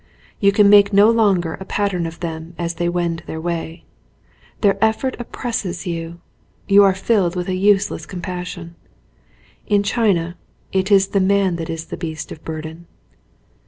You 0.39 0.51
can 0.51 0.67
make 0.67 0.91
no 0.91 1.11
longer 1.11 1.53
a 1.59 1.63
pattern 1.65 2.07
of 2.07 2.21
them 2.21 2.55
as 2.57 2.73
they 2.73 2.89
wend 2.89 3.21
their 3.27 3.39
way. 3.39 3.85
Their 4.61 4.83
effort 4.83 5.15
oppresses 5.19 5.85
you. 5.85 6.21
You 6.67 6.81
are 6.83 6.95
filled 6.95 7.35
with 7.35 7.47
a 7.47 7.53
useless 7.53 8.07
compassion. 8.07 8.73
In 9.67 9.83
China 9.83 10.37
it 10.71 10.91
is 10.91 11.13
man 11.13 11.57
that 11.57 11.69
is 11.69 11.85
the 11.85 11.97
beast 11.97 12.31
of 12.31 12.43
burden. 12.43 12.87